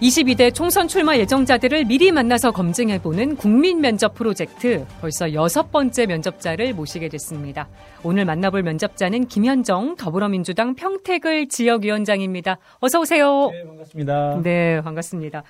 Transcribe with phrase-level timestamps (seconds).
[0.00, 7.10] 22대 총선 출마 예정자들을 미리 만나서 검증해보는 국민 면접 프로젝트 벌써 여섯 번째 면접자를 모시게
[7.10, 7.68] 됐습니다.
[8.02, 12.56] 오늘 만나볼 면접자는 김현정 더불어민주당 평택을 지역위원장입니다.
[12.78, 13.50] 어서 오세요.
[13.52, 14.40] 네, 반갑습니다.
[14.42, 15.42] 네, 반갑습니다.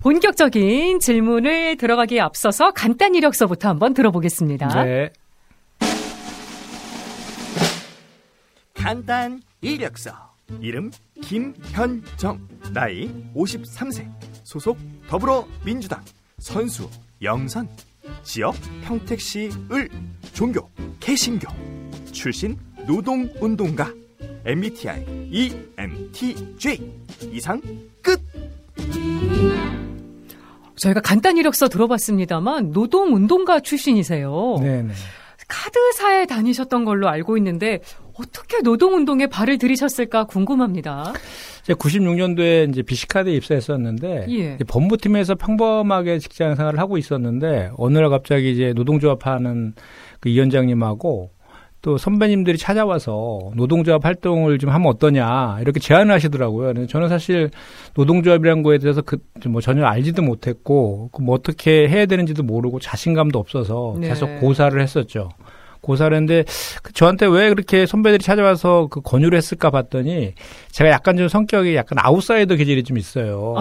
[0.00, 4.84] 본격적인 질문을 들어가기에 앞서서 간단 이력서부터 한번 들어보겠습니다.
[4.84, 5.10] 네.
[8.74, 10.90] 간단 이력서 이름
[11.22, 14.10] 김현정 나이 53세
[14.42, 16.02] 소속 더불어민주당
[16.38, 16.88] 선수
[17.22, 17.68] 영선
[18.22, 19.88] 지역 평택시 을
[20.32, 20.68] 종교
[21.00, 21.48] 개신교
[22.12, 23.92] 출신 노동운동가
[24.44, 26.92] MBTI ENTJ
[27.32, 27.60] 이상
[28.02, 28.20] 끝
[30.76, 34.56] 저희가 간단 이력서 들어봤습니다만 노동운동가 출신이세요.
[34.60, 34.92] 네네.
[35.48, 37.80] 카드사에 다니셨던 걸로 알고 있는데
[38.18, 41.12] 어떻게 노동운동에 발을 들이셨을까 궁금합니다.
[41.64, 44.56] 제가 96년도에 이제 비시카드에 입사했었는데 예.
[44.66, 49.74] 법무팀에서 평범하게 직장 생활을 하고 있었는데 어느 날 갑자기 이제 노동조합 하는
[50.20, 51.30] 그 위원장님하고
[51.82, 56.72] 또 선배님들이 찾아와서 노동조합 활동을 좀 하면 어떠냐 이렇게 제안을 하시더라고요.
[56.72, 57.50] 근데 저는 사실
[57.94, 59.18] 노동조합이라는 거에 대해서 그
[59.48, 64.08] 뭐 전혀 알지도 못했고 그뭐 어떻게 해야 되는지도 모르고 자신감도 없어서 네.
[64.08, 65.28] 계속 고사를 했었죠.
[65.84, 66.44] 고사를 했는데
[66.82, 70.34] 그 저한테 왜 그렇게 선배들이 찾아와서 그 권유를 했을까 봤더니
[70.70, 73.54] 제가 약간 좀 성격이 약간 아웃사이더 기질이 좀 있어요.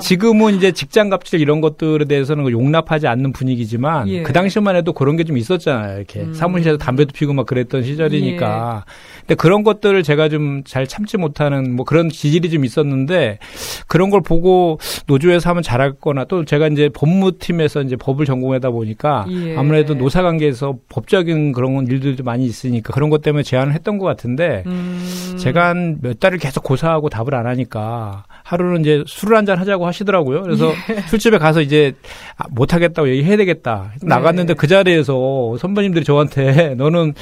[0.00, 4.22] 지금은 이제 직장 갑질 이런 것들에 대해서는 용납하지 않는 분위기지만 예.
[4.22, 5.96] 그 당시만 해도 그런 게 좀 있었잖아요.
[5.96, 6.34] 이렇게 음.
[6.34, 8.84] 사무실에서 담배도 피고 막 그랬던 시절이니까.
[9.20, 13.38] 근데 그런 것들을 제가 좀 잘 참지 못하는 뭐 그런 기질이 좀 있었는데
[13.86, 19.26] 그런 걸 보고 노조에서 하면 잘할 거나 또 제가 이제 법무팀에서 이제 법을 전공하다 보니까
[19.30, 19.56] 예.
[19.56, 24.62] 아무래도 노사 관계에서 법적인 그런 일들도 많이 있으니까 그런 것 때문에 제안을 했던 것 같은데
[24.66, 25.34] 음.
[25.38, 29.86] 제가 한 몇 달을 계속 고사하고 답을 안 하니까 하루는 이제 술을 한 잔 하자고
[29.86, 30.42] 하시더라고요.
[30.42, 31.00] 그래서 예.
[31.08, 31.92] 술집에 가서 이제
[32.36, 33.92] 아, 못 하겠다고 얘기해야 되겠다.
[34.00, 34.06] 네.
[34.08, 37.14] 나갔는데 그 자리에서 선배님들이 저한테 너는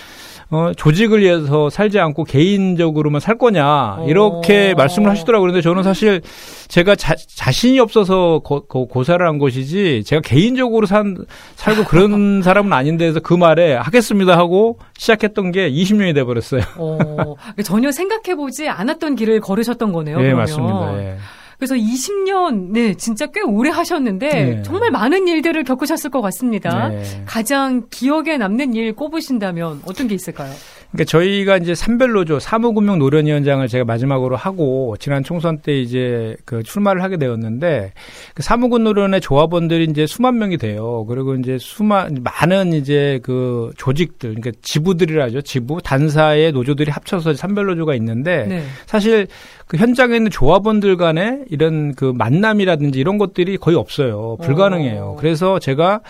[0.52, 4.74] 어, 조직을 위해서 살지 않고 개인적으로만 살 거냐 이렇게 어.
[4.76, 5.46] 말씀을 하시더라고요.
[5.46, 6.20] 그런데 저는 사실
[6.68, 11.16] 제가 자, 자신이 없어서 고, 고, 고 사를 한 것이지 제가 개인적으로 산,
[11.56, 16.60] 살고 그런 사람은 아닌데 해서 그 말에 하겠습니다 하고 시작했던 게 20년이 돼 버렸어요.
[16.76, 17.34] 어,
[17.64, 20.18] 전혀 생각해 보지 않았던 길을 걸으셨던 거네요.
[20.18, 20.36] 예, 그러면.
[20.36, 20.98] 맞습니다.
[21.02, 21.16] 예.
[21.58, 24.62] 그래서 20년, 네, 진짜 꽤 오래 하셨는데 네.
[24.62, 26.88] 정말 많은 일들을 겪으셨을 것 같습니다.
[26.88, 27.22] 네.
[27.26, 30.52] 가장 기억에 남는 일 꼽으신다면 어떤 게 있을까요?
[30.92, 37.02] 그러니까 저희가 이제 산별노조 사무금융 노련위원장을 제가 마지막으로 하고 지난 총선 때 이제 그 출마를
[37.02, 37.92] 하게 되었는데
[38.34, 41.06] 그 사무금 노련의 조합원들이 이제 수만 명이 돼요.
[41.08, 45.40] 그리고 이제 수만 많은 이제 그 조직들 그러니까 지부들이라 하죠.
[45.40, 48.62] 지부 단사의 노조들이 합쳐서 산별노조가 있는데 네.
[48.86, 49.26] 사실
[49.66, 54.36] 그 현장에 있는 조합원들 간에 이런 그 만남이라든지 이런 것들이 거의 없어요.
[54.42, 55.02] 불가능해요.
[55.02, 55.16] 어.
[55.18, 56.00] 그래서 제가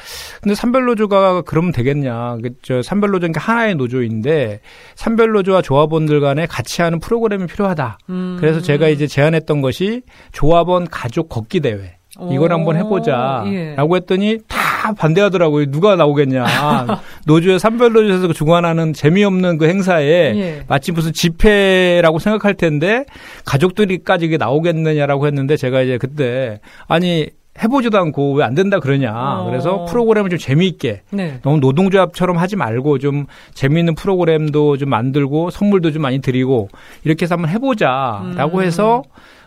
[0.40, 2.38] 근데 산별노조가 그러면 되겠냐.
[2.42, 4.60] 그저 산별노조는 하나의 노조인데
[4.94, 7.98] 산별노조와 조합원들 간에 같이 하는 프로그램이 필요하다.
[8.10, 8.36] 음.
[8.40, 10.02] 그래서 제가 이제 제안했던 것이
[10.32, 11.96] 조합원 가족 걷기 대회.
[12.30, 13.44] 이걸 오, 한번 해보자.
[13.46, 13.74] 예.
[13.74, 15.70] 라고 했더니 다 반대하더라고요.
[15.70, 16.44] 누가 나오겠냐.
[17.26, 20.06] 노조의 산별노조에서 주관하는 재미없는 그 행사에
[20.36, 20.62] 예.
[20.68, 23.06] 마치 무슨 집회라고 생각할 텐데
[23.46, 27.28] 가족들이까지 이게 나오겠느냐라고 했는데 제가 이제 그때 아니
[27.62, 29.12] 해보지도 않고 왜 안 된다 그러냐.
[29.14, 29.44] 어.
[29.44, 31.38] 그래서 프로그램을 좀 재미있게 네.
[31.42, 36.68] 너무 노동조합처럼 하지 말고 좀 재미있는 프로그램도 좀 만들고 선물도 좀 많이 드리고
[37.04, 38.62] 이렇게 해서 한번 해보자라고 음.
[38.62, 39.02] 해서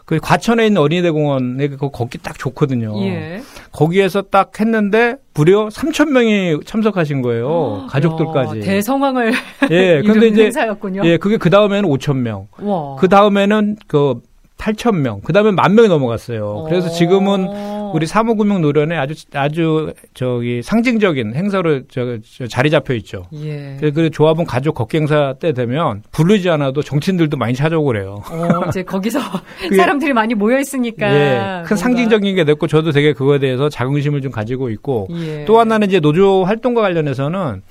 [0.06, 2.96] 그 과천에 있는 어린이대공원에 그 걷기 딱 좋거든요.
[3.06, 3.42] 예.
[3.72, 7.88] 거기에서 딱 했는데 무려 3천 명이 참석하신 거예요.
[7.90, 8.60] 가족들까지.
[8.60, 9.34] 야, 대성황을
[9.72, 11.02] 예, 근데 이제 행사였군요.
[11.06, 12.48] 예, 그게 그 다음에는 5천 명.
[12.60, 12.96] 와.
[13.00, 14.22] 그 다음에는 그
[14.60, 15.22] 8천 명.
[15.22, 16.66] 그 다음에 만 명이 넘어갔어요.
[16.70, 17.75] 그래서 지금은 어.
[17.96, 23.24] 우리 사무금융 노련에 아주 아주 저기 상징적인 행사로 저, 저 자리 잡혀 있죠.
[23.34, 23.78] 예.
[23.80, 28.22] 그- 그 조합원 가족 걷기 행사 때 되면 부르지 않아도 정치인들도 많이 찾아오고 그래요.
[28.30, 29.20] 어, 이제 거기서
[29.76, 34.22] 사람들이 많이 모여 있으니까 예, 뭔가- 큰 상징적인 게 됐고 저도 되게 그거에 대해서 자긍심을
[34.22, 35.46] 좀 가지고 있고 예.
[35.46, 37.62] 또 하나는 이제 노조 활동과 관련해서는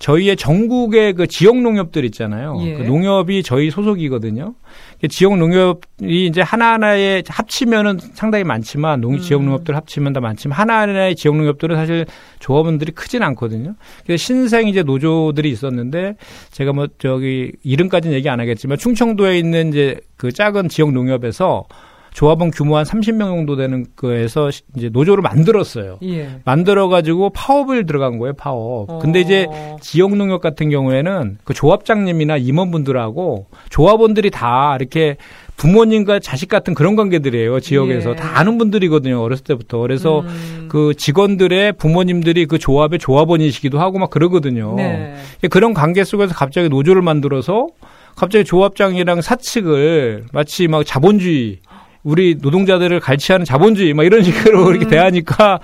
[0.00, 2.58] 저희의 전국의 그 지역 농협들 있잖아요.
[2.62, 2.74] 예.
[2.74, 4.54] 그 농협이 저희 소속이거든요.
[5.04, 9.18] 그 지역 농협이 이제 하나하나에 합치면은 상당히 많지만 농 음.
[9.18, 12.06] 지역 농협들 합치면 다 많지만 하나하나의 지역 농협들은 사실
[12.38, 13.74] 조합원들이 크진 않거든요.
[14.06, 16.16] 그래서 신생 이제 노조들이 있었는데
[16.52, 21.66] 제가 뭐 저기 이름까지는 얘기 안 하겠지만 충청도에 있는 이제 그 작은 지역 농협에서
[22.14, 25.98] 조합원 규모 한 30명 정도 되는 거에서 이제 노조를 만들었어요.
[26.04, 26.40] 예.
[26.44, 29.00] 만들어 가지고 파업을 들어간 거예요, 파업.
[29.02, 29.22] 근데 어.
[29.22, 29.46] 이제
[29.80, 35.16] 지역 농협 같은 경우에는 그 조합장님이나 임원분들하고 조합원들이 다 이렇게
[35.56, 37.58] 부모님과 자식 같은 그런 관계들이에요.
[37.58, 38.14] 지역에서 예.
[38.14, 39.20] 다 아는 분들이거든요.
[39.20, 39.78] 어렸을 때부터.
[39.78, 40.68] 그래서 음.
[40.70, 44.74] 그 직원들의 부모님들이 그 조합의 조합원이시기도 하고 막 그러거든요.
[44.76, 45.14] 네.
[45.50, 47.66] 그런 관계 속에서 갑자기 노조를 만들어서
[48.16, 51.58] 갑자기 조합장이랑 사측을 마치 막 자본주의
[52.04, 54.70] 우리 노동자들을 갈취하는 자본주의 막 이런 식으로 음.
[54.70, 55.58] 이렇게 대하니까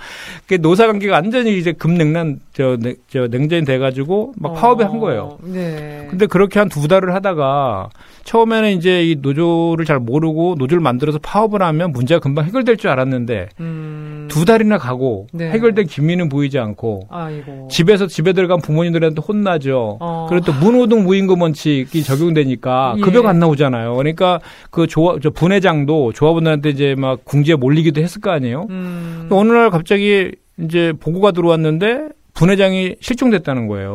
[0.47, 5.21] 그 노사 관계가 완전히 이제 급냉난 저, 냉- 저 냉전이 돼가지고 막 파업을 한 거예요.
[5.21, 6.07] 어, 네.
[6.09, 7.89] 근데 그렇게 한 두 달을 하다가
[8.23, 13.49] 처음에는 이제 이 노조를 잘 모르고 노조를 만들어서 파업을 하면 문제가 금방 해결될 줄 알았는데
[13.59, 14.27] 음.
[14.29, 15.49] 두 달이나 가고 네.
[15.51, 17.67] 해결된 기미는 보이지 않고 아이고.
[17.69, 19.97] 집에서 집에 들어간 부모님들한테 혼나죠.
[19.99, 20.25] 어.
[20.29, 23.01] 그리고 또 문호동 무임금 원칙이 적용되니까 예.
[23.01, 23.95] 급여가 안 나오잖아요.
[23.95, 24.39] 그러니까
[24.69, 28.67] 그 조합 저 분회장도 조합 원들한테 이제 막 궁지에 몰리기도 했을 거 아니에요.
[28.69, 29.27] 음.
[29.29, 33.91] 또 어느 날 갑자기 이제 보고가 들어왔는데 분회장이 실종됐다는 거예요.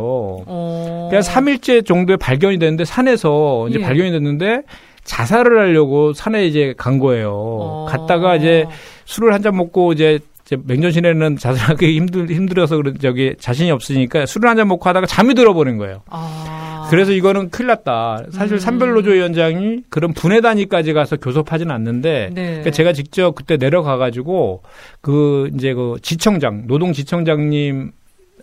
[0.47, 1.07] 어.
[1.11, 3.83] 그냥 3일째 정도에 발견이 됐는데 산에서 이제 예.
[3.83, 4.63] 발견이 됐는데
[5.05, 7.31] 자살을 하려고 산에 이제 간 거예요.
[7.33, 7.87] 어.
[7.89, 8.67] 갔다가 이제
[9.05, 14.49] 술을 한 잔 먹고 이제 이제 맹전신에는 자살하기 힘들 힘들어서 그런 저기 자신이 없으니까 술을
[14.51, 16.03] 한 잔 먹고 하다가 잠이 들어버린 거예요.
[16.11, 16.66] 아.
[16.91, 18.25] 그래서 이거는 큰일 났다.
[18.31, 18.59] 사실 음.
[18.59, 22.45] 산별노조 위원장이 그런 분해 단위까지 가서 교섭하지는 않는데 네.
[22.47, 24.63] 그러니까 제가 직접 그때 내려가 가지고
[25.01, 27.93] 그 이제 그 지청장 노동 지청장님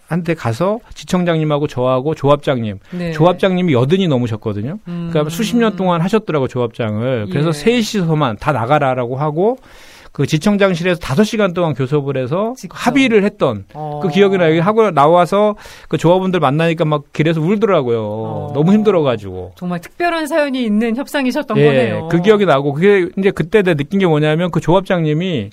[0.08, 3.12] 한테 가서 지청장님하고 저하고 조합장님, 네.
[3.14, 4.78] 조합장님이 여든이 넘으셨거든요.
[4.88, 5.10] 음.
[5.12, 7.28] 그러니까 수십 년 동안 하셨더라고 조합장을.
[7.32, 7.54] 그래서 예.
[7.54, 9.58] 셋이서만 다 나가라라고 하고
[10.14, 12.78] 그 지청장실에서 다섯 시간 동안 교섭을 해서 직접.
[12.78, 14.00] 합의를 했던 어.
[14.02, 14.62] 그 기억이 나요.
[14.62, 15.56] 하고 나와서
[15.90, 18.00] 그 조합원들 만나니까 막 길에서 울더라고요.
[18.00, 18.52] 어.
[18.54, 19.54] 너무 힘들어가지고.
[19.58, 22.08] 정말 특별한 사연이 있는 협상이셨던 예, 거네요.
[22.10, 25.50] 그 기억이 나고 그게 이제 그때 내가 느낀 게 뭐냐면 그 조합장님이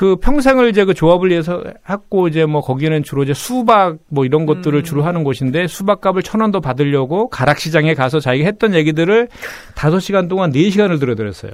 [0.00, 4.46] 그 평생을 이제 그 조합을 위해서 했고 이제 뭐 거기는 주로 이제 수박 뭐 이런
[4.46, 4.82] 것들을 음.
[4.82, 9.28] 주로 하는 곳인데 수박값을 천 원 더 받으려고 가락시장에 가서 자기가 했던 얘기들을
[9.74, 11.50] 다섯 시간 동안 네 시간을 들어드렸어요.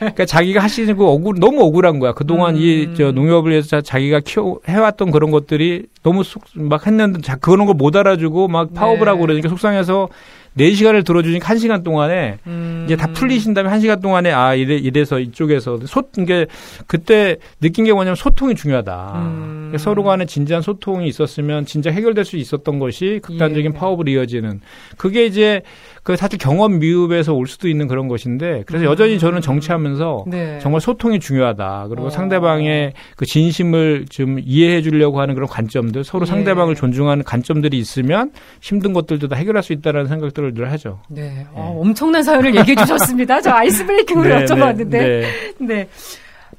[0.00, 2.12] 그러니까 자기가 하시는 그 억울 너무 억울한 거야.
[2.12, 2.60] 그동안 음.
[2.60, 7.64] 이저 농협을 위해서 자- 자기가 키워 해왔던 그런 것들이 너무 속, 막 했는데 자 그런
[7.64, 9.04] 걸 못 알아주고 막 파업을 네.
[9.06, 10.10] 하고 그러니까 속상해서
[10.54, 12.82] 네 시간을 들어주니까 한 시간 동안에 음.
[12.84, 16.46] 이제 다 풀리신 다음에 한 시간 동안에 아 이래 이래서 이쪽에서 소 이게
[16.86, 19.12] 그때 느낀 게 뭐냐면 소통이 중요하다.
[19.16, 19.74] 음.
[19.78, 23.78] 서로 간에 진지한 소통이 있었으면 진짜 해결될 수 있었던 것이 극단적인 예.
[23.78, 24.60] 파업을 이어지는
[24.96, 25.62] 그게 이제
[26.02, 28.90] 그 사실 경험 미흡에서 올 수도 있는 그런 것인데 그래서 음.
[28.90, 30.58] 여전히 저는 정치하면서 네.
[30.60, 31.86] 정말 소통이 중요하다.
[31.90, 32.10] 그리고 어.
[32.10, 36.30] 상대방의 그 진심을 좀 이해해 주려고 하는 그런 관점들, 서로 예.
[36.30, 40.98] 상대방을 존중하는 관점들이 있으면 힘든 것들도 다 해결할 수 있다라는 생각들을 늘 하죠.
[41.08, 41.46] 네.
[41.52, 43.40] 어, 엄청난 사연을 얘기해 주셨습니다.
[43.40, 44.90] 저 아이스 브레이킹으로 네, 여쭤봤는데.
[44.90, 45.26] 네, 네.
[45.58, 45.88] 네.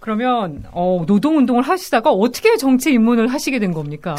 [0.03, 4.15] 그러면 어, 노동 운동을 하시다가 어떻게 정치 입문을 하시게 된 겁니까?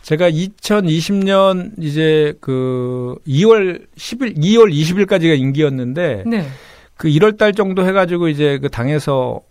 [0.00, 6.46] 제가 2020년 이제 그 2월 10일, 2월 20일까지가 임기였는데 네.
[6.96, 9.42] 그 1월 달 정도 해 가지고 이제 그 당에서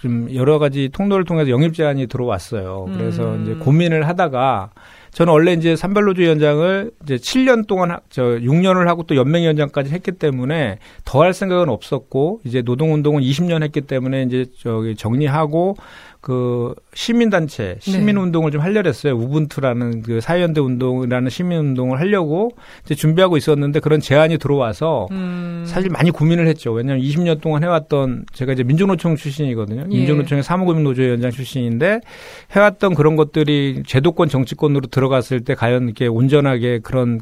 [0.00, 2.88] 좀 여러 가지 통로를 통해서 영입 제안이 들어왔어요.
[2.96, 3.42] 그래서 음.
[3.44, 4.70] 이제 고민을 하다가
[5.12, 10.12] 저는 원래 이제 산별노조 위원장을 이제 7년 동안 하- 저 6년을 하고 또 연맹위원장까지 했기
[10.12, 15.76] 때문에 더 할 생각은 없었고 이제 노동운동은 20년 했기 때문에 이제 저기 정리하고
[16.22, 19.14] 그 시민단체 시민운동을 좀 하려 했어요.
[19.16, 22.50] 우분투라는 그 사회연대 운동이라는 시민운동을 하려고
[22.84, 25.64] 이제 준비하고 있었는데 그런 제안이 들어와서 음.
[25.66, 26.72] 사실 많이 고민을 했죠.
[26.72, 29.84] 왜냐하면 20년 동안 해왔던 제가 이제 민주노총 출신이거든요.
[29.90, 29.96] 예.
[29.96, 32.00] 민주노총의 사무금융노조위원장 출신인데
[32.54, 37.20] 해왔던 그런 것들이 제도권 정치권으로 들 어갔을 때 과연 이렇게 온전하게 그런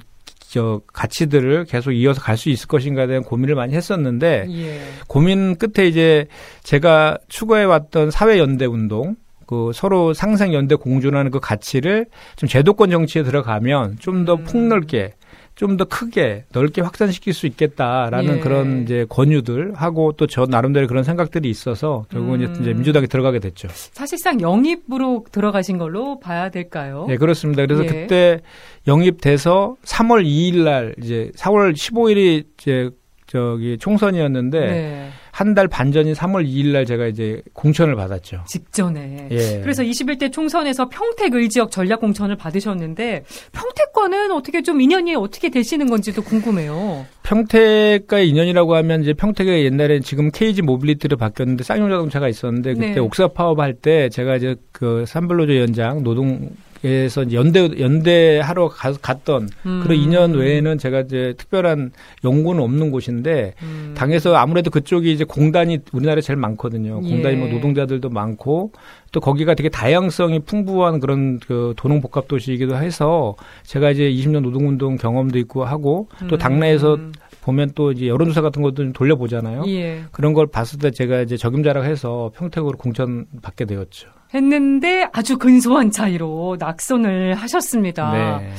[0.50, 4.80] 저 가치들을 계속 이어서 갈 수 있을 것인가에 대한 고민을 많이 했었는데 예.
[5.06, 6.26] 고민 끝에 이제
[6.62, 9.16] 제가 추구해 왔던 사회 연대 운동,
[9.46, 12.06] 그 서로 상생 연대 공존하는 그 가치를
[12.36, 14.44] 좀 제도권 정치에 들어가면 좀더 음.
[14.44, 15.14] 폭넓게,
[15.58, 18.40] 좀 더 크게 넓게 확산시킬 수 있겠다라는 예.
[18.40, 22.56] 그런 이제 권유들 하고 또 저 나름대로 그런 생각들이 있어서 결국은 음.
[22.60, 23.66] 이제 민주당에 들어가게 됐죠.
[23.72, 27.06] 사실상 영입으로 들어가신 걸로 봐야 될까요?
[27.08, 27.66] 네, 그렇습니다.
[27.66, 27.88] 그래서 예.
[27.88, 28.40] 그때
[28.86, 32.90] 영입돼서 3월 2일 날 이제 4월 15일이 이제
[33.26, 35.10] 저기 총선이었는데 네.
[35.38, 38.42] 한 달 반 전인 3월 2일 날 제가 이제 공천을 받았죠.
[38.48, 39.28] 직전에.
[39.30, 39.60] 예.
[39.62, 46.22] 그래서 21대 총선에서 평택 의지역 전략 공천을 받으셨는데 평택과는 어떻게 좀 인연이 어떻게 되시는 건지도
[46.22, 47.06] 궁금해요.
[47.22, 52.98] 평택과의 인연이라고 하면 이제 평택에 옛날에 지금 KG 모빌리티로 바뀌었는데 쌍용 자동차가 있었는데 그때 네.
[52.98, 56.50] 옥사 파업 할 때 제가 이제 그 산불노조 위원장 노동
[56.82, 59.80] 이제 연대 연대 하러 가, 갔던 음.
[59.82, 61.92] 그런 인연 외에는 제가 이제 특별한
[62.24, 63.94] 연고는 없는 곳인데 음.
[63.96, 67.00] 당에서 아무래도 그쪽이 이제 공단이 우리나라에 제일 많거든요.
[67.00, 67.38] 공단이 예.
[67.38, 68.72] 뭐 노동자들도 많고
[69.12, 74.96] 또 거기가 되게 다양성이 풍부한 그런 그 도농 복합 도시이기도 해서 제가 이제 20년 노동운동
[74.96, 76.38] 경험도 있고 하고 또 음.
[76.38, 76.98] 당내에서
[77.42, 79.64] 보면 또 이제 여론조사 같은 것도 좀 돌려보잖아요.
[79.68, 80.02] 예.
[80.12, 84.17] 그런 걸 봤을 때 제가 이제 적임자라고 해서 평택으로 공천 받게 되었죠.
[84.34, 88.12] 했는데 아주 근소한 차이로 낙선을 하셨습니다.
[88.12, 88.52] 네.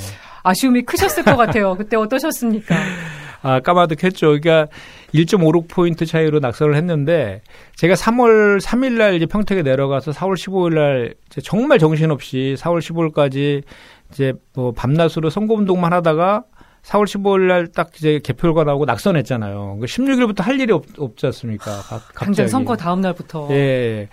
[0.43, 1.75] 아쉬움이 크셨을 것 같아요.
[1.75, 2.75] 그때 어떠셨습니까?
[3.41, 4.27] 아, 까마득했죠.
[4.27, 4.67] 그러니까
[5.13, 7.41] 1.56포인트 차이로 낙선을 했는데
[7.75, 13.63] 제가 3월 3일 날 이제 평택에 내려가서 4월 15일 날 정말 정신없이 4월 15일까지
[14.11, 16.43] 이제 뭐 밤낮으로 선거 운동만 하다가
[16.83, 19.79] 4월 15일 날 딱 이제 개표가 나오고 낙선했잖아요.
[19.81, 21.81] 16일부터 그할 일이 없, 없지 않습니까?
[22.15, 23.47] 당장 선거 다음 날부터.
[23.51, 24.07] 예.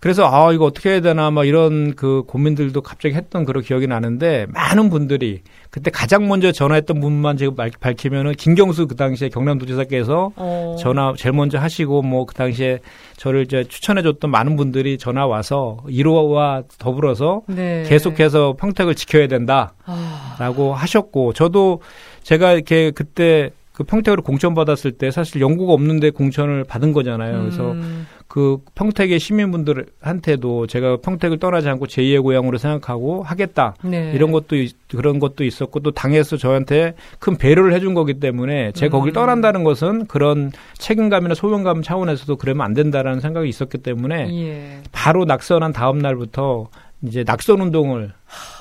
[0.00, 4.46] 그래서 아 이거 어떻게 해야 되나 막 이런 그 고민들도 갑자기 했던 그런 기억이 나는데
[4.50, 5.42] 많은 분들이
[5.74, 10.76] 그때 가장 먼저 전화했던 분만 제가 밝히면은 김경수 그 당시에 경남도지사께서 어.
[10.78, 12.78] 전화 제일 먼저 하시고 뭐 그 당시에
[13.16, 17.82] 저를 이제 추천해줬던 많은 분들이 전화 와서 1호와 더불어서 네.
[17.88, 20.76] 계속해서 평택을 지켜야 된다라고 아.
[20.76, 21.80] 하셨고 저도
[22.22, 27.40] 제가 이렇게 그때 그 평택으로 공천 받았을 때 사실 연구가 없는데 공천을 받은 거잖아요.
[27.40, 28.06] 그래서 음.
[28.28, 33.76] 그 평택의 시민분들한테도 제가 평택을 떠나지 않고 제2의 고향으로 생각하고 하겠다.
[33.82, 34.12] 네.
[34.14, 34.56] 이런 것도
[34.88, 39.00] 그런 것도 있었고 또 당에서 저한테 큰 배려를 해준 거기 때문에 제가 음.
[39.00, 44.82] 거길 떠난다는 것은 그런 책임감이나 소명감 차원에서도 그러면 안 된다라는 생각이 있었기 때문에 예.
[44.90, 46.68] 바로 낙선한 다음 날부터
[47.02, 48.12] 이제 낙선 운동을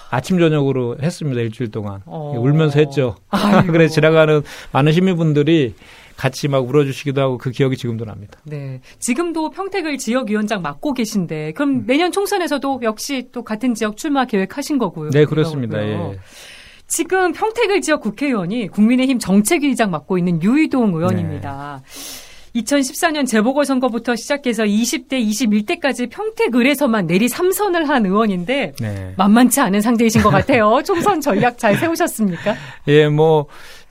[0.09, 2.35] 아침 저녁으로 했습니다 일주일 동안 어.
[2.37, 3.15] 울면서 했죠.
[3.71, 5.73] 그래서 지나가는 많은 시민분들이
[6.15, 8.39] 같이 막 울어주시기도 하고 그 기억이 지금도 납니다.
[8.43, 11.83] 네, 지금도 평택을 지역위원장 맡고 계신데 그럼 음.
[11.85, 15.09] 내년 총선에서도 역시 또 같은 지역 출마 계획하신 거고요.
[15.11, 15.81] 네, 그렇습니다.
[15.81, 16.17] 예.
[16.87, 21.81] 지금 평택을 지역 국회의원이 국민의힘 정책위의장 맡고 있는 유이동 의원입니다.
[21.83, 22.23] 네.
[22.61, 29.13] 2014년 재보궐선거부터 시작해서 20대, 21대까지 평택을에서만 내리 3선을 한 의원인데 네.
[29.17, 30.81] 만만치 않은 상대이신 것 같아요.
[30.85, 32.55] 총선 전략 잘 세우셨습니까?
[32.89, 33.47] 예, 뭐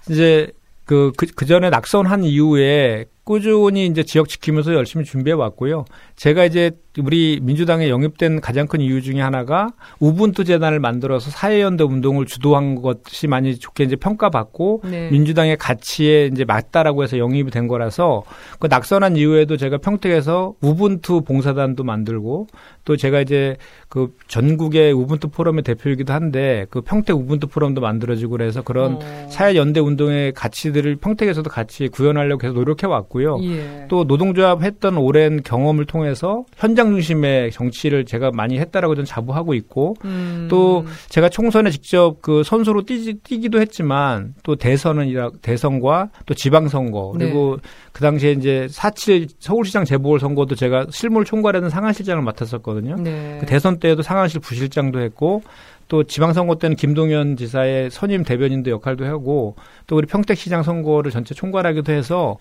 [0.08, 0.52] 이제
[0.84, 5.84] 그, 그, 그 전에 낙선한 이후에 꾸준히 이제 지역 지키면서 열심히 준비해 왔고요.
[6.16, 12.26] 제가 이제 우리 민주당에 영입된 가장 큰 이유 중에 하나가 우분투 재단을 만들어서 사회연대 운동을
[12.26, 15.10] 주도한 것이 많이 좋게 이제 평가받고 네.
[15.10, 18.24] 민주당의 가치에 이제 맞다라고 해서 영입이 된 거라서
[18.58, 22.48] 그 낙선한 이후에도 제가 평택에서 우분투 봉사단도 만들고
[22.84, 23.56] 또 제가 이제
[23.88, 29.28] 그 전국의 우분투 포럼의 대표이기도 한데 그 평택 우분투 포럼도 만들어지고 그래서 그런 어.
[29.30, 33.21] 사회연대 운동의 가치들을 평택에서도 같이 구현하려고 계속 노력해 왔고요.
[33.42, 33.86] 예.
[33.88, 39.94] 또 노동조합 했던 오랜 경험을 통해서 현장 중심의 정치를 제가 많이 했다라고 저는 자부하고 있고
[40.04, 40.48] 음.
[40.50, 45.12] 또 제가 총선에 직접 그 선수로 뛰, 뛰기도 했지만 또 대선은
[45.42, 47.68] 대선과 또 지방선거 그리고 네.
[47.92, 52.96] 그 당시에 이제 4.7 서울시장 재보궐 선거도 제가 실물 총괄하는 상한실장을 맡았었거든요.
[52.96, 53.38] 네.
[53.40, 55.42] 그 대선 때에도 상한실 부실장도 했고
[55.88, 61.92] 또 지방선거 때는 김동연 지사의 선임 대변인도 역할도 하고 또 우리 평택시장 선거를 전체 총괄하기도
[61.92, 62.38] 해서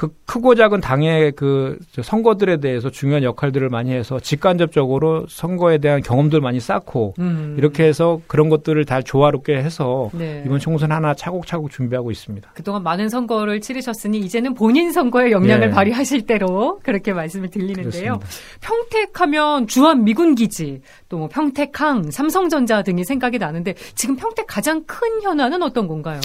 [0.00, 6.40] 그 크고 작은 당의 그 선거들에 대해서 중요한 역할들을 많이 해서 직간접적으로 선거에 대한 경험들
[6.40, 7.54] 많이 쌓고 음.
[7.58, 10.42] 이렇게 해서 그런 것들을 다 조화롭게 해서 네.
[10.46, 12.50] 이번 총선 하나 차곡차곡 준비하고 있습니다.
[12.54, 15.70] 그동안 많은 선거를 치르셨으니 이제는 본인 선거에 영향을 네.
[15.70, 18.20] 발휘하실 대로 그렇게 말씀을 드리는데요.
[18.20, 18.26] 그렇습니다.
[18.62, 20.80] 평택하면 주한 미군 기지,
[21.10, 26.18] 또 뭐 평택항, 삼성전자 등이 생각이 나는데 지금 평택 가장 큰 현안은 어떤 건가요?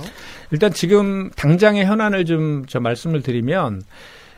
[0.51, 3.64] 일단 지금 당장의 현안을 좀저 말씀을 드리면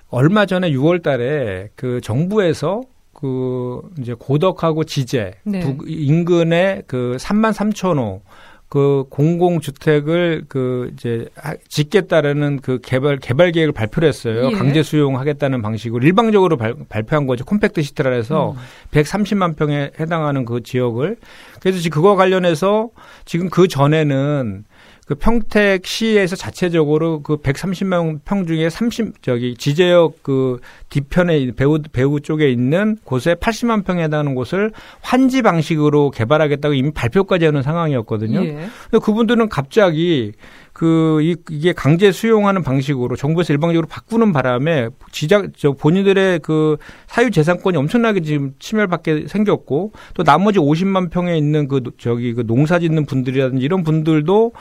[0.10, 2.82] 얼마 전에 6월 달에 그 정부에서
[3.14, 5.60] 그 이제 고덕하고 지제 네.
[5.62, 8.22] 북 인근에 그 3만 3천 호
[8.70, 11.30] 그 공공주택을 그 이제
[11.70, 14.50] 짓겠다라는 그 개발 개발 계획을 발표를 했어요.
[14.52, 14.56] 예.
[14.56, 17.46] 강제 수용하겠다는 방식으로 일방적으로 발, 표한 거죠.
[17.46, 18.58] 콤팩트 시트라 해서 음.
[18.92, 21.16] 130만 평에 해당하는 그 지역을
[21.62, 22.90] 그래서 지금 그거 관련해서
[23.24, 24.66] 지금 그 전에는
[25.08, 30.60] 그 평택시에서 자체적으로 그 130만 평 중에 30 저기 지제역 그
[30.90, 37.46] 뒤편에 배우 배우 쪽에 있는 곳에 80만 평에 해당하는 곳을 환지 방식으로 개발하겠다고 이미 발표까지
[37.46, 38.44] 하는 상황이었거든요.
[38.44, 38.68] 예.
[38.90, 40.34] 근데 그분들은 갑자기
[40.74, 46.76] 그 이, 이게 강제 수용하는 방식으로 정부에서 일방적으로 바꾸는 바람에 지작 저 본인들의 그
[47.08, 52.78] 사유 재산권이 엄청나게 지금 침해받게 생겼고 또 나머지 50만 평에 있는 그 저기 그 농사
[52.78, 54.52] 짓는 분들이라든지 이런 분들도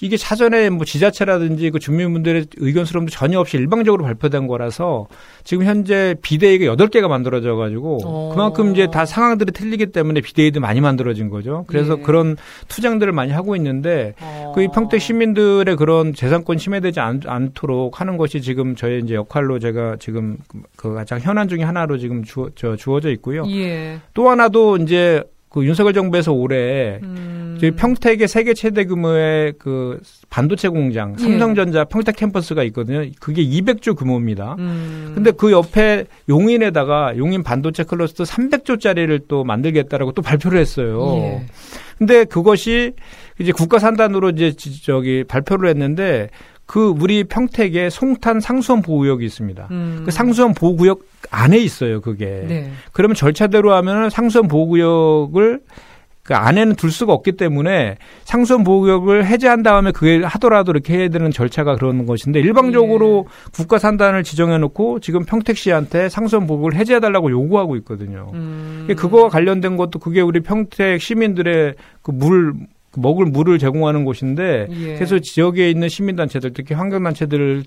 [0.00, 5.06] 이게 사전에 뭐 지자체라든지 그 주민분들의 의견 수렴도 전혀 없이 일방적으로 발표된 거라서
[5.44, 8.30] 지금 현재 비대위가 여덟 개가 만들어져 가지고 어.
[8.32, 11.64] 그만큼 이제 다 상황들이 틀리기 때문에 비대위도 많이 만들어진 거죠.
[11.68, 12.02] 그래서 예.
[12.02, 12.36] 그런
[12.68, 14.52] 투쟁들을 많이 하고 있는데 어.
[14.54, 19.96] 그 평택 시민들의 그런 재산권 침해되지 않, 않도록 하는 것이 지금 저의 이제 역할로 제가
[20.00, 20.38] 지금
[20.76, 23.44] 그 가장 현안 중의 하나로 지금 주어, 저, 주어져 있고요.
[23.48, 24.00] 예.
[24.12, 25.22] 또 하나도 이제
[25.54, 27.56] 그 윤석열 정부에서 올해 음.
[27.62, 27.76] 음.
[27.76, 31.22] 평택의 세계 최대 규모의 그 반도체 공장, 예.
[31.22, 31.84] 삼성전자 예.
[31.84, 33.08] 평택 캠퍼스가 있거든요.
[33.20, 34.56] 그게 200조 규모입니다.
[34.58, 35.12] 음.
[35.14, 41.18] 근데 그 옆에 용인에다가 용인 반도체 클러스터 300조짜리를 또 만들겠다라고 또 발표를 했어요.
[41.18, 41.46] 예.
[41.98, 42.94] 근데 그것이
[43.38, 44.52] 이제 국가 산단으로 이제
[44.84, 46.30] 저기 발표를 했는데
[46.66, 49.68] 그 우리 평택에 송탄 상수원 보호구역이 있습니다.
[49.70, 50.02] 음.
[50.04, 52.44] 그 상수원 보호구역 안에 있어요, 그게.
[52.48, 52.70] 네.
[52.92, 55.60] 그러면 절차대로 하면은 상수원 보호구역을
[56.24, 61.30] 그 안에는 둘 수가 없기 때문에 상수원 보호구역을 해제한 다음에 그게 하더라도 이렇게 해야 되는
[61.30, 63.50] 절차가 그런 것인데 일방적으로 예.
[63.52, 68.30] 국가 산단을 지정해 놓고 지금 평택시한테 상수원 보호구역을 해제해 달라고 요구하고 있거든요.
[68.32, 68.88] 음.
[68.96, 74.94] 그거와 관련된 것도 그게 우리 평택 시민들의 그물 그 먹을 물을 제공하는 곳인데 예.
[74.94, 77.64] 그래서 지역에 있는 시민단체들 특히 환경단체들을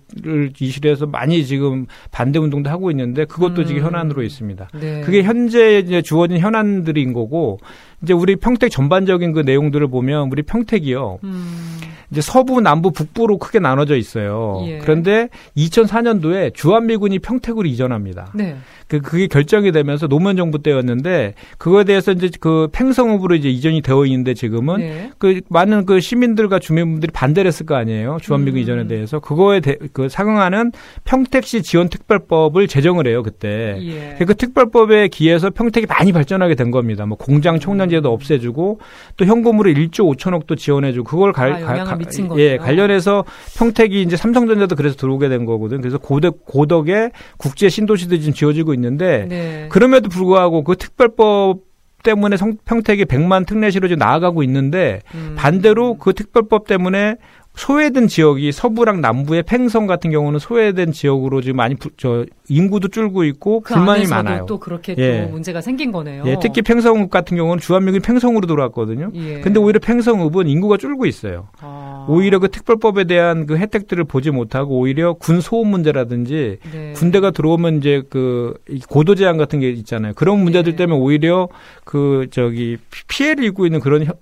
[0.59, 3.65] 이실해서 많이 지금 반대 운동도 하고 있는데 그것도 음.
[3.65, 4.69] 지금 현안으로 있습니다.
[4.79, 5.01] 네.
[5.01, 7.59] 그게 현재 이제 주어진 현안들인 거고
[8.03, 11.19] 이제 우리 평택 전반적인 그 내용들을 보면 우리 평택이요.
[11.23, 11.67] 음.
[12.11, 14.63] 이제 서부, 남부, 북부로 크게 나눠져 있어요.
[14.65, 14.77] 예.
[14.77, 18.31] 그런데 2004년도에 주한미군이 평택으로 이전합니다.
[18.33, 18.55] 네.
[18.87, 24.05] 그 그게 결정이 되면서 노무현 정부 때였는데 그거에 대해서 이제 그 팽성읍으로 이제 이전이 되어
[24.05, 25.11] 있는데 지금은 네.
[25.17, 28.17] 그 많은 그 시민들과 주민분들이 반대를 했을 거 아니에요.
[28.21, 28.63] 주한미군 음.
[28.63, 30.71] 이전에 대해서 그거에 대, 그 상응하는
[31.03, 33.77] 평택시 지원 특별법을 제정을 해요 그때.
[33.81, 34.15] 예.
[34.25, 37.05] 그 특별법에 기해서 평택이 많이 발전하게 된 겁니다.
[37.05, 38.79] 뭐 공장 총량제도 없애주고
[39.17, 41.96] 또 현금으로 1조 5천억도 지원해주고 그걸 갈, 아, 가, 가,
[42.39, 43.25] 예 관련해서
[43.57, 45.81] 평택이 이제 삼성전자도 그래서 들어오게 된 거거든.
[45.81, 49.67] 그래서 고덕 고덕에 국제 신도시도 지금 지어지고 있는데 네.
[49.69, 51.67] 그럼에도 불구하고 그 특별법
[52.03, 55.35] 때문에 성, 평택이 100만 특례시로 지금 나아가고 있는데 음.
[55.37, 57.15] 반대로 그 특별법 때문에
[57.57, 63.23] 소외된 지역이 서부랑 남부의 팽성 같은 경우는 소외된 지역으로 지금 많이 부, 저 인구도 줄고
[63.25, 64.45] 있고 그 불만이 많아요.
[64.47, 65.23] 또 그렇게 예.
[65.23, 66.23] 또 문제가 생긴 거네요.
[66.27, 69.11] 예, 특히 팽성읍 같은 경우는 주한미군이 팽성으로 들어왔거든요.
[69.15, 69.41] 예.
[69.41, 71.47] 근데 오히려 팽성읍은 인구가 줄고 있어요.
[71.59, 72.05] 아.
[72.07, 76.93] 오히려 그 특별법에 대한 그 혜택들을 보지 못하고 오히려 군 소음 문제라든지 네.
[76.93, 78.53] 군대가 들어오면 이제 그
[78.87, 80.13] 고도 제한 같은 게 있잖아요.
[80.15, 80.77] 그런 문제들 네.
[80.77, 81.49] 때문에 오히려
[81.83, 84.13] 그 저기 피해를 입고 있는 그런 혀,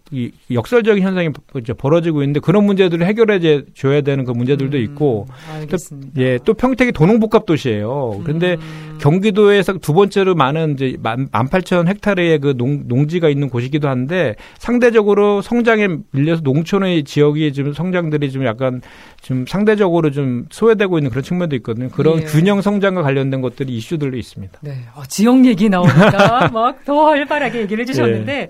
[0.51, 1.29] 역설적인 현상이
[1.77, 6.11] 벌어지고 있는데 그런 문제들을 해결 해결해 줘야 되는 그 문제들도 음, 있고 알겠습니다.
[6.15, 8.21] 또, 예, 또 평택이 도농복합 도시예요.
[8.23, 8.97] 그런데 음.
[8.99, 15.41] 경기도에서 두 번째로 많은 이제 만, 팔천 헥타르의 그 농, 농지가 있는 곳이기도 한데 상대적으로
[15.41, 18.81] 성장에 밀려서 농촌의 지역이 지금 성장들이 좀 약간
[19.21, 21.89] 좀 상대적으로 좀 소외되고 있는 그런 측면도 있거든요.
[21.89, 22.25] 그런 예.
[22.25, 24.59] 균형 성장과 관련된 것들이 이슈들도 있습니다.
[24.61, 24.77] 네.
[24.95, 28.49] 어, 지역 얘기 나오니까 막 더 활발하게 얘기를 해주셨는데 예.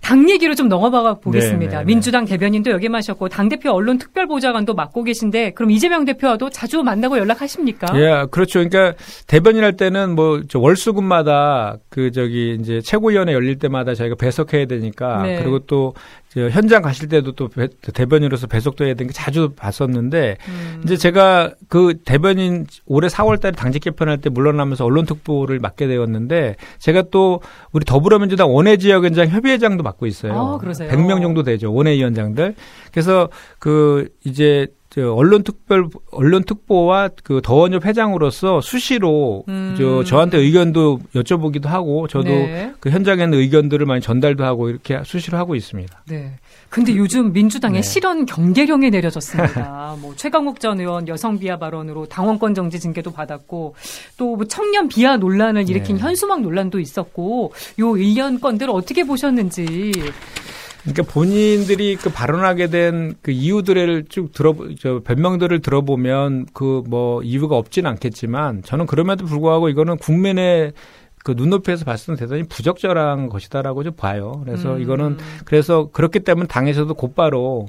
[0.00, 1.58] 당 얘기로 좀 넘어가 보겠습니다.
[1.58, 1.68] 네네네.
[1.68, 1.84] 네, 네.
[1.84, 7.18] 민주당 대변인도 역임하셨고 당 대표 언론 특별 보좌관도 맡고 계신데 그럼 이재명 대표와도 자주 만나고
[7.18, 7.88] 연락하십니까?
[7.94, 8.60] 예, 그렇죠.
[8.60, 8.94] 그러니까
[9.26, 15.36] 대변인 할 때는 뭐 월수금마다 그 저기 이제 최고위원회 열릴 때마다 저희가 배석해야 되니까 네.
[15.42, 15.94] 그리고 또
[16.50, 20.80] 현장 가실 때도 또 배, 대변인으로서 배속돼야 되는 게 자주 봤었는데 음.
[20.84, 27.04] 이제 제가 그 대변인 올해 4월달에 당직 개편할 때 물러나면서 언론 특보를 맡게 되었는데 제가
[27.10, 27.40] 또
[27.72, 30.32] 우리 더불어민주당 원외 지역위원장 협의회장도 맡고 있어요.
[30.32, 30.90] 아, 그러세요?
[30.90, 32.54] 100명 정도 되죠 원외위원장들.
[32.92, 39.74] 그래서 그 이제 저 언론 특별 언론 특보와 그 더원협 회장으로서 수시로 음.
[39.76, 42.72] 저 저한테 의견도 여쭤보기도 하고 저도 네.
[42.80, 46.04] 그 현장에 있는 의견들을 많이 전달도 하고 이렇게 수시로 하고 있습니다.
[46.08, 46.32] 네.
[46.70, 47.86] 근데 요즘 민주당의 네.
[47.86, 49.96] 실현 경계령이 내려졌습니다.
[50.00, 53.74] 뭐 최강욱 전 의원 여성 비하 발언으로 당원권 정지 징계도 받았고
[54.16, 56.02] 또뭐 청년 비하 논란을 일으킨 네.
[56.02, 59.92] 현수막 논란도 있었고 요 의견 건들 어떻게 보셨는지
[60.92, 67.56] 그러니까 본인들이 그 발언하게 된 그 이유들을 쭉 들어 저 변명들을 들어보면 그 뭐 이유가
[67.56, 70.72] 없지는 않겠지만 저는 그럼에도 불구하고 이거는 국민의
[71.24, 74.40] 그 눈높이에서 봤을 때 대단히 부적절한 것이다라고 좀 봐요.
[74.44, 74.80] 그래서 음.
[74.80, 77.66] 이거는 그래서 그렇기 때문에 당에서도 곧바로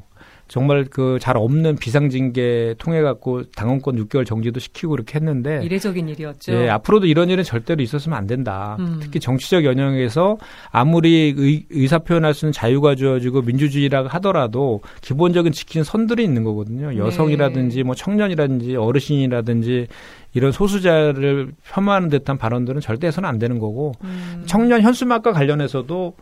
[0.49, 6.53] 정말 그 잘 없는 비상징계 통해 갖고 당원권 6개월 정지도 시키고 그렇게 했는데 이례적인 일이었죠.
[6.53, 8.77] 예, 앞으로도 이런 일은 절대로 있었으면 안 된다.
[8.79, 8.97] 음.
[9.01, 10.38] 특히 정치적 연영에서
[10.71, 16.89] 아무리 의, 의사 표현할 수 있는 자유가 주어지고 민주주의라고 하더라도 기본적인 지키는 선들이 있는 거거든요.
[16.89, 16.97] 네.
[16.97, 17.83] 여성이라든지 네.
[17.83, 19.88] 뭐 청년이라든지 어르신이라든지
[20.33, 24.43] 이런 소수자를 폄하하는 듯한 발언들은 절대 해서는 안 되는 거고 음.
[24.45, 26.13] 청년 현수막과 관련해서도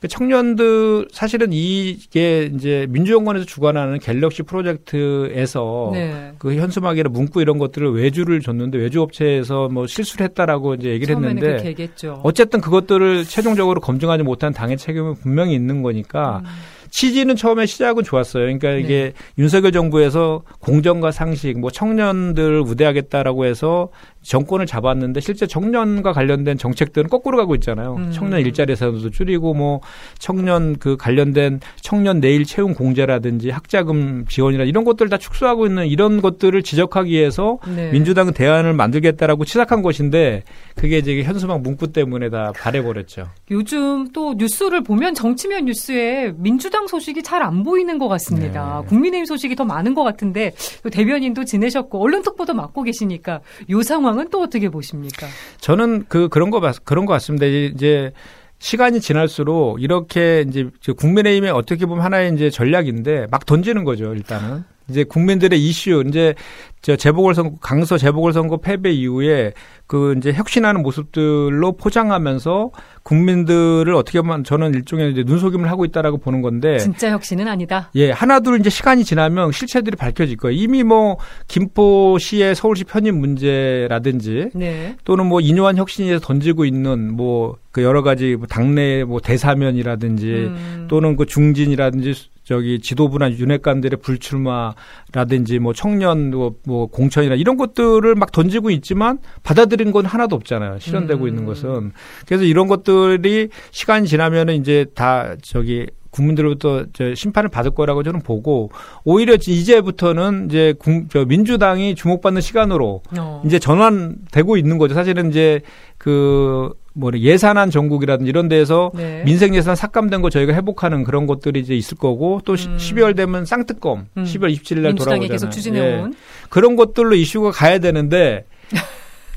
[0.00, 6.32] 그 청년들 사실은 이게 이제 민주연구원에서 주관하는 갤럭시 프로젝트에서 네.
[6.38, 11.74] 그 현수막이나 문구 이런 것들을 외주를 줬는데 외주 업체에서 뭐 실수를 했다라고 이제 얘기를 했는데
[12.22, 16.50] 어쨌든 그것들을 최종적으로 검증하지 못한 당의 책임은 분명히 있는 거니까 음.
[16.90, 18.44] 취지는 처음에 시작은 좋았어요.
[18.44, 19.22] 그러니까 이게 네.
[19.38, 23.90] 윤석열 정부에서 공정과 상식, 뭐 청년들 우대하겠다라고 해서
[24.28, 27.96] 정권을 잡았는데 실제 청년과 관련된 정책들은 거꾸로 가고 있잖아요.
[27.96, 28.10] 음.
[28.12, 29.80] 청년 일자리 에서도 줄이고 뭐
[30.18, 36.20] 청년 그 관련된 청년 내일 채용 공제라든지 학자금 지원이나 이런 것들 다 축소하고 있는 이런
[36.20, 37.90] 것들을 지적하기 위해서 네.
[37.90, 40.42] 민주당은 대안을 만들겠다라고 치닫한 것인데
[40.74, 43.28] 그게 이제 현수막 문구 때문에 다 발해버렸죠.
[43.50, 48.80] 요즘 또 뉴스를 보면 정치면 뉴스에 민주당 소식이 잘 안 보이는 것 같습니다.
[48.82, 48.88] 네.
[48.88, 54.15] 국민의힘 소식이 더 많은 것 같은데 또 대변인도 지내셨고 언론 특보도 맡고 계시니까 요 상황
[54.18, 55.26] 은 또 어떻게 보십니까?
[55.60, 57.46] 저는 그 그런 거 봤- 그런 것 같습니다.
[57.46, 58.12] 이제
[58.58, 64.14] 시간이 지날수록 이렇게 이제 저 국민의힘의 어떻게 보면 하나의 이제 전략인데 막 던지는 거죠.
[64.14, 66.34] 일단은 이제 국민들의 이슈 이제
[66.80, 69.52] 저 재보궐선거 강서 재보궐선거 패배 이후에
[69.86, 72.70] 그 이제 혁신하는 모습들로 포장하면서
[73.02, 77.90] 국민들을 어떻게 보면 저는 일종의 이제 눈속임을 하고 있다라고 보는 건데 진짜 혁신은 아니다.
[77.96, 80.56] 예, 하나둘 이제 시간이 지나면 실체들이 밝혀질 거예요.
[80.60, 81.18] 이미 뭐
[81.48, 84.96] 김포시의 서울시 편입 문제라든지 네.
[85.04, 90.86] 또는 뭐 인요한 혁신에서 던지고 있는 뭐 그 여러 가지 뭐 당내 뭐 대사면이라든지 음.
[90.88, 92.14] 또는 그 중진이라든지
[92.46, 99.90] 저기 지도부나 윤핵관들의 불출마라든지 뭐 청년 뭐, 뭐 공천이나 이런 것들을 막 던지고 있지만 받아들인
[99.90, 100.78] 건 하나도 없잖아요.
[100.78, 101.28] 실현되고 음.
[101.28, 101.90] 있는 것은.
[102.24, 108.70] 그래서 이런 것들이 시간이 지나면은 이제 다 저기 국민들로부터 저 심판을 받을 거라고 저는 보고
[109.04, 113.42] 오히려 이제부터는 이제 국, 저 민주당이 주목받는 시간으로 어.
[113.44, 114.94] 이제 전환되고 있는 거죠.
[114.94, 115.60] 사실은 이제
[115.98, 119.22] 그 뭐래 예산안 전국이라든지 이런 데에서 네.
[119.26, 122.76] 민생 예산 삭감된 거 저희가 회복하는 그런 것들이 이제 있을 거고 또 시- 음.
[122.78, 124.24] 12월 되면 쌍특검 음.
[124.24, 125.28] 12월 27일 날 돌아오잖아요.
[125.28, 126.16] 계속 추진해온 예.
[126.48, 128.46] 그런 것들로 이슈가 가야 되는데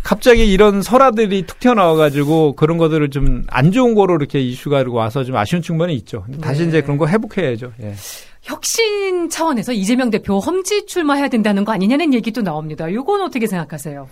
[0.04, 5.36] 갑자기 이런 설화들이 툭 튀어나와가지고 그런 것들을 좀 안 좋은 거로 이렇게 이슈가 와서 좀
[5.36, 6.26] 아쉬운 측면이 있죠.
[6.42, 6.68] 다시 네.
[6.70, 7.72] 이제 그런 거 회복해야죠.
[7.82, 7.94] 예.
[8.42, 12.88] 혁신 차원에서 이재명 대표 험지 출마해야 된다는 거 아니냐는 얘기도 나옵니다.
[12.88, 14.08] 이건 어떻게 생각하세요?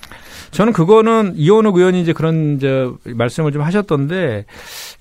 [0.51, 4.45] 저는 그거는 이원욱 의원이 이제 그런 이제 말씀을 좀 하셨던데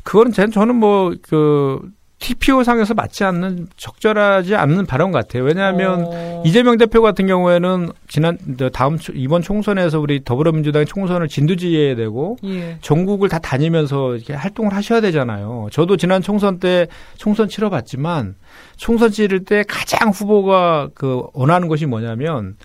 [0.05, 1.81] 그거는 제- 저는 뭐 그
[2.19, 5.45] TPO 상에서 맞지 않는 적절하지 않는 발언 같아요.
[5.45, 6.43] 왜냐하면 어.
[6.47, 8.39] 이재명 대표 같은 경우에는 지난
[8.73, 12.79] 다음 초- 이번 총선에서 우리 더불어민주당의 총선을 진두지휘해야 되고 예.
[12.81, 15.69] 전국을 다 다니면서 이렇게 활동을 하셔야 되잖아요.
[15.71, 18.35] 저도 지난 총선 때 총선 치러봤지만
[18.77, 22.57] 총선 치를 때 가장 후보가 그 원하는 것이 뭐냐면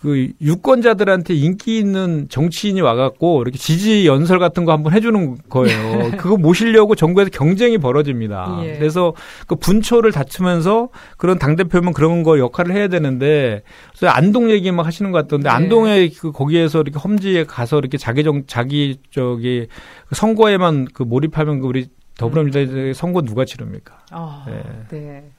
[0.00, 6.12] 그 유권자들한테 인기 있는 정치인이 와갖고 이렇게 지지 연설 같은 거 한번 해주는 거예요.
[6.16, 8.60] 그거 모시려고 전국에서 경쟁이 벌어집니다.
[8.64, 8.78] 예.
[8.78, 9.12] 그래서
[9.46, 14.86] 그 분초를 다투면서 그런 당 대표면 그런 거 역할을 해야 되는데 그래서 안동 얘기 막
[14.86, 15.54] 하시는 것 같던데 네.
[15.54, 19.66] 안동에 그 거기에서 이렇게 험지에 가서 이렇게 자기 정 자기 저기
[20.06, 23.98] 그 선거에만 그 몰입하면 그 우리 더불어민주당 선거 누가 치릅니까?
[24.10, 24.62] 아, 네.
[24.90, 25.30] 네.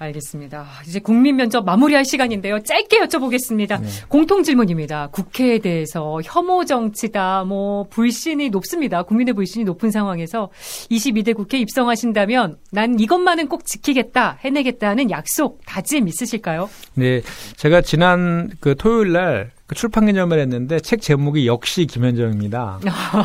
[0.00, 0.66] 알겠습니다.
[0.86, 2.60] 이제 국민 면접 마무리할 시간인데요.
[2.60, 3.80] 짧게 여쭤보겠습니다.
[3.82, 3.88] 네.
[4.08, 5.08] 공통 질문입니다.
[5.12, 9.02] 국회에 대해서 혐오 정치다, 뭐 불신이 높습니다.
[9.02, 10.48] 국민의 불신이 높은 상황에서
[10.90, 16.70] 22대 국회 입성하신다면 난 이것만은 꼭 지키겠다, 해내겠다는 약속, 다짐 있으실까요?
[16.94, 17.20] 네,
[17.56, 22.80] 제가 지난 그 토요일 날그 출판 기념을 했는데 책 제목이 역시 김현정입니다.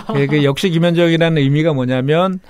[0.08, 2.42] 그, 그 역시 김현정이라는 의미가 뭐냐면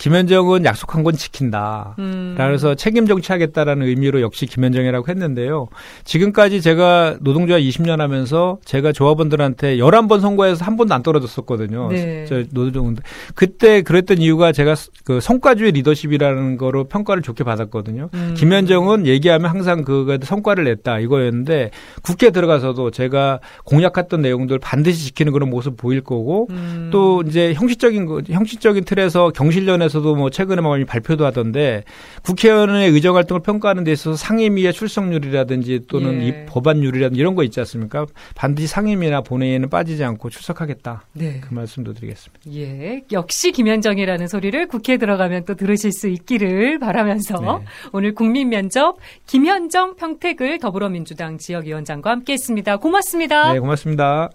[0.00, 1.94] 김현정은 약속한 건 지킨다.
[1.98, 2.32] 음.
[2.34, 5.68] 그래서 책임 정치하겠다라는 의미로 역시 김현정이라고 했는데요.
[6.04, 11.88] 지금까지 제가 노동조합 20년 하면서 제가 조합원들한테 11번 선거에서 한 번도 안 떨어졌었거든요.
[11.90, 12.24] 네.
[12.26, 12.96] 저 노동
[13.34, 18.08] 그때 그랬던 이유가 제가 그 성과주의 리더십이라는 거로 평가를 좋게 받았거든요.
[18.14, 18.34] 음.
[18.38, 25.50] 김현정은 얘기하면 항상 그거에 성과를 냈다 이거였는데 국회 들어가서도 제가 공약했던 내용들 반드시 지키는 그런
[25.50, 26.88] 모습 보일 거고 음.
[26.90, 31.84] 또 이제 형식적인 거- 형식적인 틀에서 경실련에 서도 뭐 최근에 많이 발표도 하던데
[32.22, 36.26] 국회의원의 의정 활동을 평가하는 데 있어서 상임위의 출석률이라든지 또는 예.
[36.26, 38.06] 이 법안률이라든지 이런 거 있지 않습니까?
[38.34, 41.04] 반드시 상임위나 본회의에는 빠지지 않고 출석하겠다.
[41.12, 41.40] 네.
[41.40, 42.40] 그 말씀도 드리겠습니다.
[42.54, 47.64] 예, 역시 김현정이라는 소리를 국회에 들어가면 또 들으실 수 있기를 바라면서 네.
[47.92, 52.76] 오늘 국민 면접 김현정 평택을 더불어민주당 지역위원장과 함께 했습니다.
[52.76, 53.52] 고맙습니다.
[53.52, 54.30] 네, 고맙습니다.